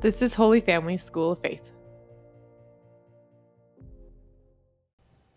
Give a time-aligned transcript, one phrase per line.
[0.00, 1.70] This is Holy Family School of Faith.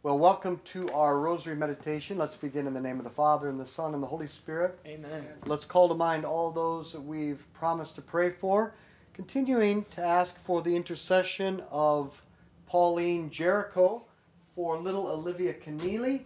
[0.03, 2.19] Well, welcome to our Rosary meditation.
[2.19, 4.78] Let's begin in the name of the Father, and the Son, and the Holy Spirit.
[4.86, 5.26] Amen.
[5.47, 8.76] Let's call to mind all those that we've promised to pray for,
[9.13, 12.21] continuing to ask for the intercession of
[12.68, 14.04] Pauline Jaricot,
[14.54, 16.25] for little Olivia Keneally,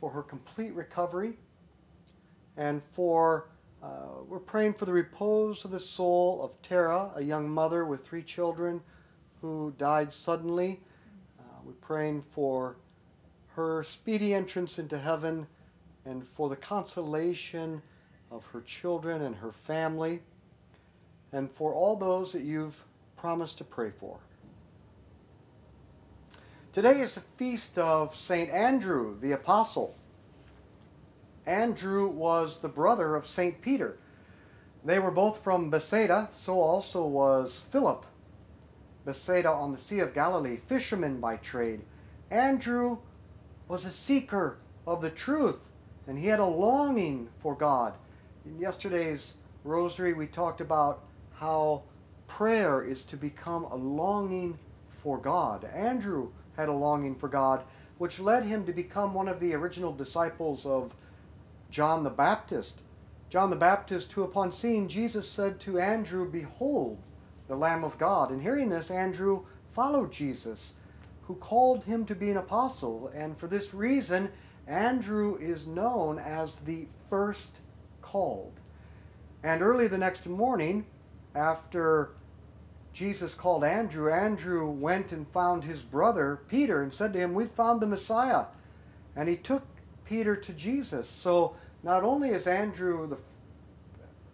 [0.00, 1.34] for her complete recovery,
[2.56, 3.50] and for
[3.82, 8.04] uh, we're praying for the repose of the soul of Tara, a young mother with
[8.04, 8.80] three children
[9.40, 10.80] who died suddenly.
[11.38, 12.76] Uh, we're praying for
[13.54, 15.46] her speedy entrance into heaven
[16.04, 17.82] and for the consolation
[18.30, 20.22] of her children and her family,
[21.32, 22.84] and for all those that you've
[23.16, 24.18] promised to pray for.
[26.72, 28.50] Today is the feast of St.
[28.50, 29.96] Andrew the Apostle.
[31.48, 33.62] Andrew was the brother of St.
[33.62, 33.98] Peter.
[34.84, 38.04] They were both from Bethsaida, so also was Philip.
[39.06, 41.80] Bethsaida on the Sea of Galilee, fisherman by trade.
[42.30, 42.98] Andrew
[43.66, 45.70] was a seeker of the truth,
[46.06, 47.94] and he had a longing for God.
[48.44, 49.32] In yesterday's
[49.64, 51.82] rosary, we talked about how
[52.26, 54.58] prayer is to become a longing
[54.90, 55.64] for God.
[55.64, 57.64] Andrew had a longing for God,
[57.96, 60.94] which led him to become one of the original disciples of
[61.70, 62.82] John the Baptist.
[63.28, 66.98] John the Baptist, who upon seeing Jesus said to Andrew, Behold,
[67.46, 68.30] the Lamb of God.
[68.30, 70.72] And hearing this, Andrew followed Jesus,
[71.22, 73.10] who called him to be an apostle.
[73.14, 74.30] And for this reason,
[74.66, 77.58] Andrew is known as the first
[78.02, 78.60] called.
[79.42, 80.86] And early the next morning,
[81.34, 82.10] after
[82.92, 87.50] Jesus called Andrew, Andrew went and found his brother Peter and said to him, We've
[87.50, 88.46] found the Messiah.
[89.14, 89.64] And he took
[90.08, 91.08] Peter to Jesus.
[91.08, 93.18] So not only is Andrew the,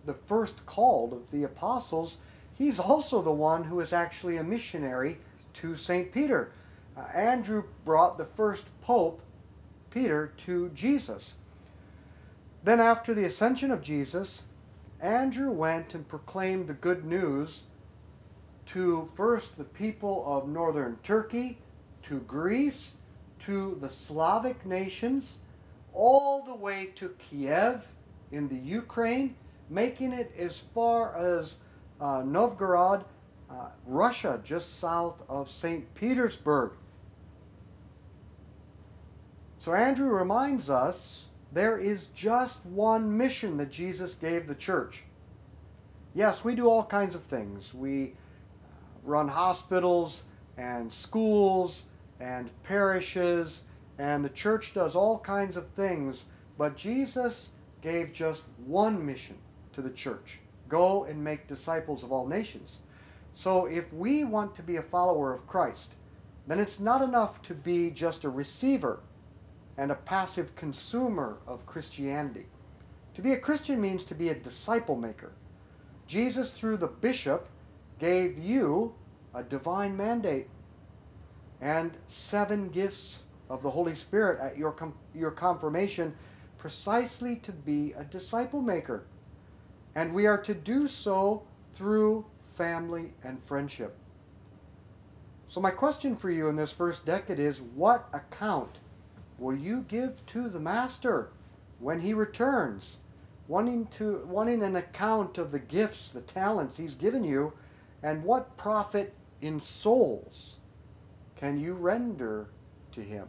[0.07, 2.19] the first called of the apostles,
[2.55, 5.19] he's also the one who is actually a missionary
[5.55, 6.13] to St.
[6.13, 6.53] Peter.
[6.97, 9.21] Uh, Andrew brought the first pope,
[9.91, 11.35] Peter, to Jesus.
[12.63, 14.43] Then, after the ascension of Jesus,
[15.01, 17.63] Andrew went and proclaimed the good news
[18.67, 21.59] to first the people of northern Turkey,
[22.05, 22.93] to Greece,
[23.41, 25.37] to the Slavic nations,
[25.95, 27.87] all the way to Kiev
[28.33, 29.37] in the Ukraine,
[29.71, 31.57] making it as far as
[32.01, 33.05] uh, Novgorod,
[33.51, 35.95] uh, Russia, just south of St.
[35.95, 36.73] Petersburg.
[39.59, 45.05] So Andrew reminds us there is just one mission that Jesus gave the church.
[46.15, 47.73] Yes, we do all kinds of things.
[47.73, 48.09] We uh,
[49.05, 50.25] run hospitals
[50.59, 51.85] and schools
[52.21, 53.65] and parishes,
[53.99, 56.25] and the church does all kinds of things,
[56.59, 57.51] but Jesus
[57.81, 59.37] gave just one mission
[59.73, 62.79] to the church go and make disciples of all nations.
[63.33, 65.95] So if we want to be a follower of Christ,
[66.47, 69.01] then it's not enough to be just a receiver
[69.77, 72.47] and a passive consumer of Christianity.
[73.15, 75.33] To be a Christian means to be a disciple maker.
[76.07, 77.49] Jesus, through the bishop,
[77.99, 78.95] gave you
[79.35, 80.49] a divine mandate
[81.61, 83.21] and seven gifts
[83.55, 86.13] of the Holy Spirit at your, com- your confirmation
[86.59, 89.05] precisely to be a disciple maker.
[89.95, 93.97] And we are to do so through family and friendship.
[95.49, 98.81] So, my question for you in this first decade is what account
[99.39, 101.31] will you give to the Master
[101.79, 102.97] when he returns?
[103.47, 107.53] Wanting, to, wanting an account of the gifts, the talents he's given you,
[108.03, 109.13] and what profit
[109.43, 110.57] in souls
[111.37, 112.49] can you render
[112.93, 113.29] to him?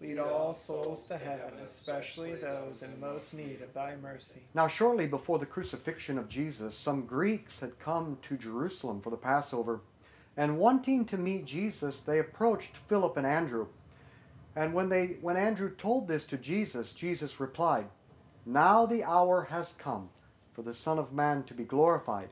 [0.00, 4.42] Lead all souls to heaven, especially those in most need of thy mercy.
[4.52, 9.16] Now, shortly before the crucifixion of Jesus, some Greeks had come to Jerusalem for the
[9.16, 9.80] Passover,
[10.36, 13.68] and wanting to meet Jesus, they approached Philip and Andrew.
[14.56, 17.86] And when, they, when Andrew told this to Jesus, Jesus replied,
[18.44, 20.10] Now the hour has come
[20.52, 22.30] for the Son of Man to be glorified.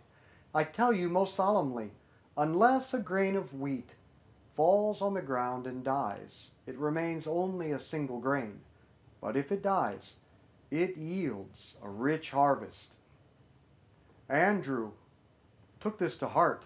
[0.55, 1.91] I tell you most solemnly,
[2.37, 3.95] unless a grain of wheat
[4.55, 8.61] falls on the ground and dies, it remains only a single grain.
[9.21, 10.15] But if it dies,
[10.71, 12.95] it yields a rich harvest.
[14.29, 14.93] Andrew
[15.81, 16.65] took this to heart,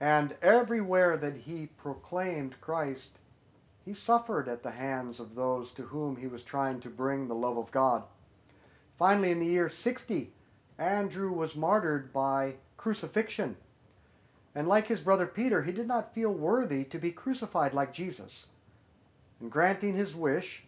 [0.00, 3.10] and everywhere that he proclaimed Christ,
[3.84, 7.34] he suffered at the hands of those to whom he was trying to bring the
[7.34, 8.04] love of God.
[8.96, 10.32] Finally, in the year 60,
[10.78, 13.56] Andrew was martyred by crucifixion.
[14.54, 18.46] And like his brother Peter, he did not feel worthy to be crucified like Jesus.
[19.40, 20.64] In granting his wish,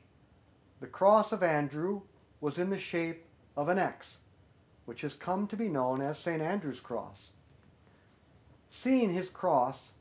[0.80, 2.02] the cross of Andrew
[2.40, 3.24] was in the shape
[3.56, 4.18] of an X,
[4.86, 6.40] which has come to be known as St.
[6.40, 7.30] Andrew's cross.
[8.70, 9.92] Seeing his cross,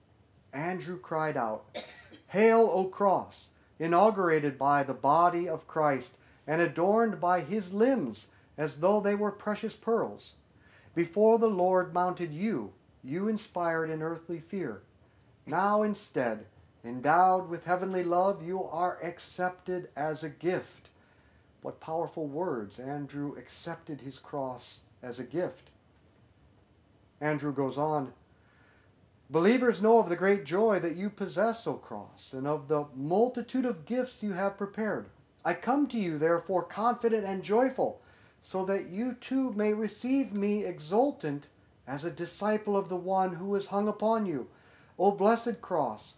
[0.54, 1.66] Andrew cried out,
[2.28, 8.28] Hail, O cross, inaugurated by the body of Christ and adorned by his limbs
[8.58, 10.34] as though they were precious pearls.
[10.96, 12.74] Before the Lord mounted you,
[13.04, 14.82] you inspired an earthly fear.
[15.46, 16.46] Now instead,
[16.84, 20.90] endowed with heavenly love, you are accepted as a gift.
[21.62, 22.80] What powerful words!
[22.80, 25.70] Andrew accepted his cross as a gift.
[27.20, 28.14] Andrew goes on
[29.32, 33.66] Believers know of the great joy that you possess, O cross, and of the multitude
[33.66, 35.06] of gifts you have prepared.
[35.46, 38.02] I come to you, therefore, confident and joyful,
[38.42, 41.48] so that you too may receive me exultant
[41.88, 44.48] as a disciple of the one who is hung upon you.
[45.00, 46.16] O blessed cross,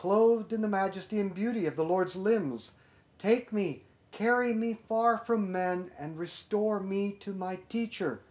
[0.00, 2.72] clothed in the majesty and beauty of the Lord's limbs,
[3.18, 3.82] take me,
[4.12, 8.22] carry me far from men, and restore me to my teacher,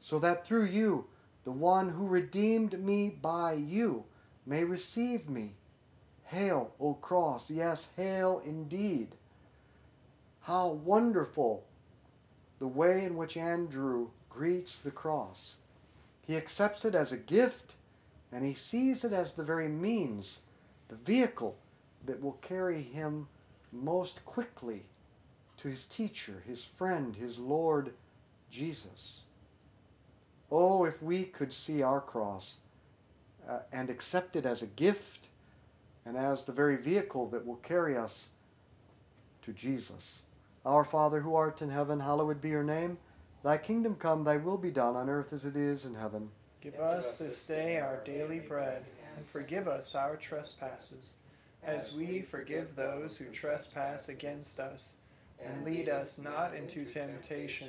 [0.00, 1.04] so that through you,
[1.44, 4.02] the one who redeemed me by you,
[4.46, 5.52] may receive me.
[6.24, 9.08] Hail, O cross, yes, hail indeed.
[10.40, 11.64] How wonderful
[12.60, 15.56] the way in which Andrew greets the cross.
[16.26, 17.74] He accepts it as a gift,
[18.32, 20.38] and he sees it as the very means,
[20.90, 21.56] the vehicle
[22.04, 23.28] that will carry him
[23.72, 24.82] most quickly
[25.56, 27.92] to his teacher, his friend, his Lord
[28.50, 29.20] Jesus.
[30.50, 32.56] Oh, if we could see our cross
[33.48, 35.28] uh, and accept it as a gift
[36.04, 38.28] and as the very vehicle that will carry us
[39.42, 40.18] to Jesus.
[40.66, 42.98] Our Father who art in heaven, hallowed be your name.
[43.44, 46.30] Thy kingdom come, thy will be done on earth as it is in heaven.
[46.60, 48.84] Give us this day our daily bread,
[49.20, 51.16] and forgive us our trespasses,
[51.62, 54.94] as we forgive those who trespass against us.
[55.44, 57.68] And lead us not into temptation,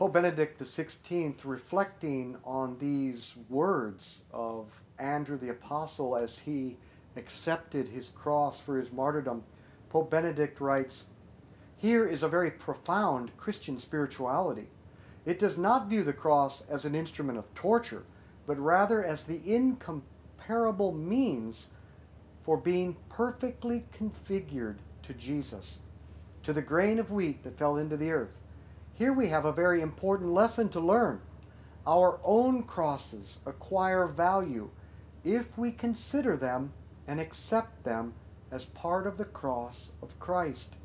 [0.00, 6.78] Pope Benedict XVI, reflecting on these words of Andrew the Apostle as he
[7.16, 9.42] accepted his cross for his martyrdom,
[9.90, 11.04] Pope Benedict writes
[11.76, 14.68] Here is a very profound Christian spirituality.
[15.26, 18.04] It does not view the cross as an instrument of torture,
[18.46, 21.66] but rather as the incomparable means
[22.42, 25.76] for being perfectly configured to Jesus,
[26.42, 28.39] to the grain of wheat that fell into the earth.
[29.00, 31.22] Here we have a very important lesson to learn.
[31.86, 34.68] Our own crosses acquire value
[35.24, 36.74] if we consider them
[37.08, 38.12] and accept them
[38.50, 40.76] as part of the cross of Christ.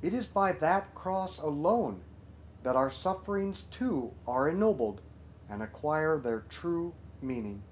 [0.00, 2.02] It is by that cross alone
[2.62, 5.00] that our sufferings too are ennobled
[5.50, 7.64] and acquire their true meaning.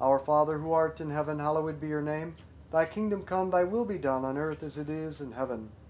[0.00, 2.34] Our Father who art in heaven, hallowed be your name.
[2.72, 5.70] Thy kingdom come, thy will be done on earth as it is in heaven.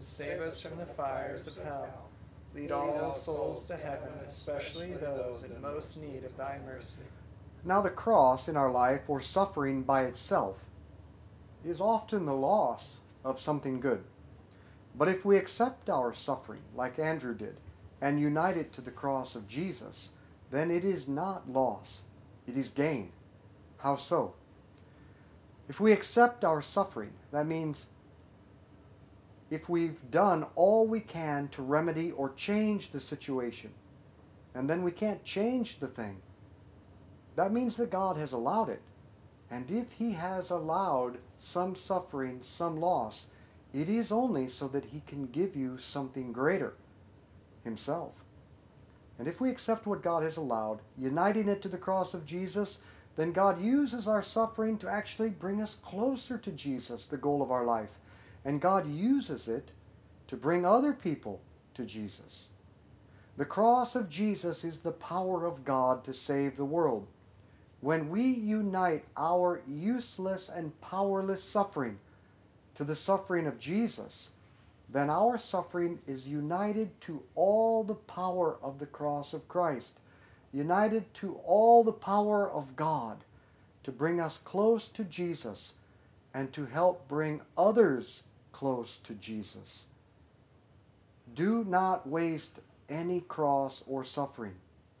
[0.00, 2.08] save us from the fires of hell.
[2.54, 7.02] Lead all souls to heaven, especially those in most need of thy mercy.
[7.64, 10.64] now the cross in our life, or suffering by itself,
[11.64, 14.04] is often the loss of something good.
[14.96, 17.56] But if we accept our suffering, like Andrew did,
[18.00, 20.10] and unite it to the cross of Jesus,
[20.50, 22.02] then it is not loss,
[22.46, 23.10] it is gain.
[23.78, 24.34] How so?
[25.68, 27.86] If we accept our suffering, that means
[29.50, 33.70] if we've done all we can to remedy or change the situation,
[34.54, 36.20] and then we can't change the thing,
[37.36, 38.82] that means that God has allowed it.
[39.50, 43.26] And if He has allowed some suffering, some loss,
[43.72, 46.74] it is only so that He can give you something greater
[47.62, 48.24] Himself.
[49.18, 52.78] And if we accept what God has allowed, uniting it to the cross of Jesus,
[53.16, 57.50] then God uses our suffering to actually bring us closer to Jesus, the goal of
[57.50, 57.98] our life.
[58.46, 59.72] And God uses it
[60.28, 61.40] to bring other people
[61.74, 62.44] to Jesus.
[63.36, 67.08] The cross of Jesus is the power of God to save the world.
[67.80, 71.98] When we unite our useless and powerless suffering
[72.76, 74.30] to the suffering of Jesus,
[74.88, 79.98] then our suffering is united to all the power of the cross of Christ,
[80.52, 83.24] united to all the power of God
[83.82, 85.72] to bring us close to Jesus
[86.32, 88.22] and to help bring others
[88.56, 89.82] close to Jesus.
[91.34, 94.54] Do not waste any cross or suffering.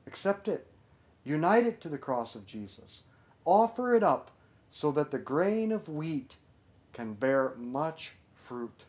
[0.06, 0.66] Accept it.
[1.24, 3.04] Unite it to the cross of Jesus.
[3.46, 4.30] Offer it up
[4.70, 6.36] so that the grain of wheat
[6.92, 8.84] can bear much fruit.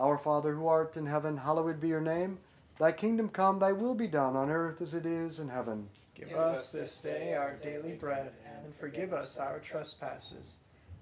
[0.00, 2.38] Our Father who art in heaven, hallowed be your name.
[2.80, 5.88] Thy kingdom come, thy will be done on earth as it is in heaven.
[6.16, 8.32] Give us this day our daily bread,
[8.64, 10.58] and forgive us our trespasses,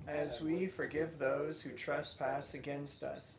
[0.08, 3.38] as we forgive those who trespass against us.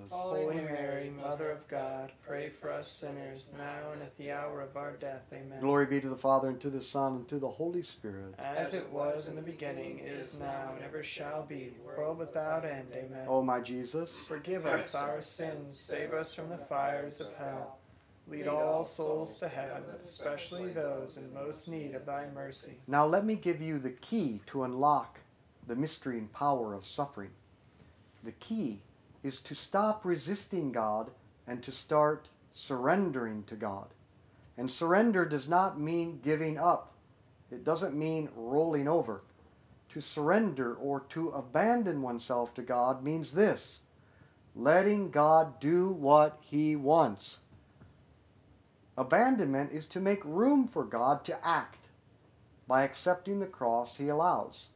[0.09, 4.75] Holy Mary, Mother of God, pray for us sinners, now and at the hour of
[4.77, 5.23] our death.
[5.33, 5.59] Amen.
[5.59, 8.35] Glory be to the Father, and to the Son, and to the Holy Spirit.
[8.39, 12.87] As it was in the beginning, is now, and ever shall be, world without end.
[12.93, 13.25] Amen.
[13.27, 17.77] O my Jesus, Forgive us our sins, save us from the fires of hell.
[18.27, 22.77] Lead all souls to heaven, especially those in most need of thy mercy.
[22.87, 25.19] now let me give you the key to unlock
[25.67, 27.31] the mystery and power of suffering.
[28.23, 28.81] The key
[29.23, 31.11] is to stop resisting God
[31.47, 33.87] and to start surrendering to God.
[34.57, 36.93] And surrender does not mean giving up,
[37.51, 39.21] it doesn't mean rolling over.
[39.89, 43.81] To surrender or to abandon oneself to God means this
[44.55, 47.39] letting God do what He wants.
[48.97, 51.89] Abandonment is to make room for God to act
[52.67, 54.67] by accepting the cross He allows.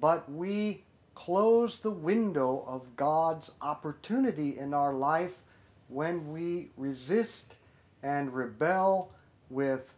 [0.00, 0.82] But we
[1.14, 5.42] close the window of God's opportunity in our life
[5.88, 7.56] when we resist
[8.02, 9.12] and rebel
[9.50, 9.94] with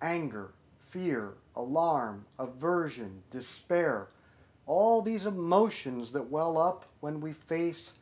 [0.00, 0.52] anger,
[0.88, 4.08] fear, alarm, aversion, despair,
[4.66, 7.92] all these emotions that well up when we face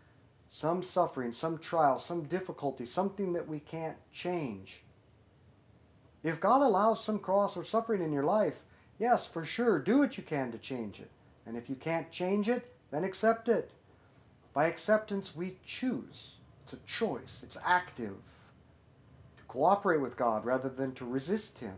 [0.50, 4.82] some suffering, some trial, some difficulty, something that we can't change.
[6.22, 8.62] If God allows some cross or suffering in your life,
[8.98, 11.10] yes, for sure, do what you can to change it.
[11.50, 13.72] And if you can't change it, then accept it.
[14.54, 16.34] By acceptance, we choose.
[16.62, 18.14] It's a choice, it's active
[19.36, 21.74] to cooperate with God rather than to resist Him.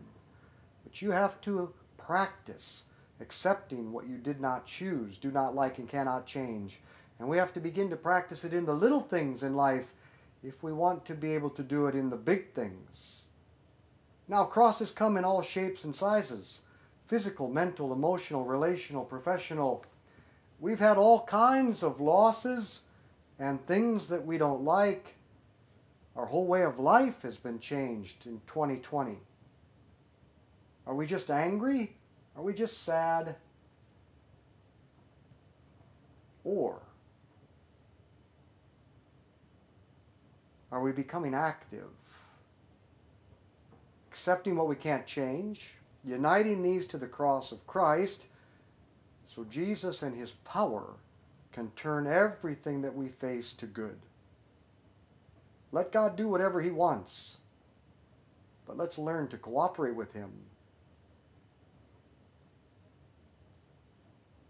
[0.84, 2.82] But you have to practice
[3.18, 6.78] accepting what you did not choose, do not like, and cannot change.
[7.18, 9.94] And we have to begin to practice it in the little things in life
[10.42, 13.22] if we want to be able to do it in the big things.
[14.28, 16.60] Now, crosses come in all shapes and sizes
[17.12, 19.84] physical, mental, emotional, relational, professional.
[20.60, 22.80] We've had all kinds of losses
[23.38, 25.14] and things that we don't like.
[26.16, 29.18] Our whole way of life has been changed in 2020.
[30.86, 31.94] Are we just angry?
[32.34, 33.36] Are we just sad?
[36.44, 36.80] Or
[40.70, 41.90] are we becoming active?
[44.10, 48.26] Accepting what we can't change, uniting these to the cross of Christ,
[49.28, 50.94] so Jesus and his power
[51.52, 53.98] can turn everything that we face to good.
[55.70, 57.38] Let God do whatever he wants,
[58.66, 60.30] but let's learn to cooperate with him.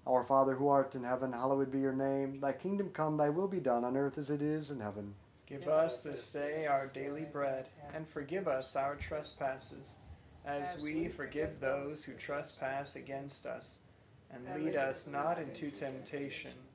[0.04, 2.40] Our Father who art in heaven, hallowed be your name.
[2.40, 5.14] Thy kingdom come, thy will be done on earth as it is in heaven.
[5.46, 9.96] Give us this day our daily bread, and forgive us our trespasses,
[10.44, 13.78] as we forgive those who trespass against us.
[14.30, 16.52] And lead us not into temptation,